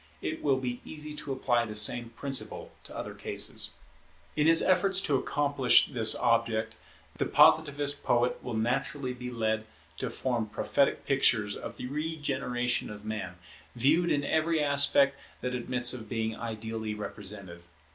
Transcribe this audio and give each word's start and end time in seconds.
It 0.19 0.41
will 0.41 0.57
be 0.57 0.81
easy 0.83 1.13
to 1.17 1.31
apply 1.31 1.63
the 1.65 1.75
same 1.75 2.09
principle 2.09 2.71
to 2.85 2.97
other 2.97 3.13
cases. 3.13 3.73
[Pictures 4.33 4.33
of 4.33 4.33
the 4.33 4.33
Future 4.33 4.33
of 4.33 4.37
Man] 4.37 4.41
In 4.41 4.47
his 4.47 4.63
efforts 4.97 5.01
to 5.03 5.15
accomplish 5.17 5.85
this 5.89 6.15
object, 6.17 6.75
the 7.19 7.25
Positivist 7.27 8.03
poet 8.03 8.39
will 8.43 8.55
naturally 8.55 9.13
be 9.13 9.29
led 9.29 9.67
to 9.99 10.09
form 10.09 10.47
prophetic 10.47 11.05
pictures 11.05 11.55
of 11.55 11.77
the 11.77 11.85
regeneration 11.85 12.89
of 12.89 13.05
Man, 13.05 13.35
viewed 13.75 14.09
in 14.09 14.23
every 14.25 14.59
aspect 14.59 15.19
that 15.41 15.53
admits 15.53 15.93
of 15.93 16.09
being 16.09 16.35
ideally 16.35 16.95
represented. 16.95 17.61